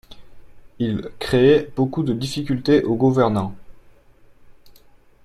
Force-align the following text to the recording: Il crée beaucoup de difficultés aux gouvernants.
Il 0.79 1.11
crée 1.19 1.71
beaucoup 1.75 2.01
de 2.01 2.11
difficultés 2.11 2.81
aux 2.83 2.95
gouvernants. 2.95 3.53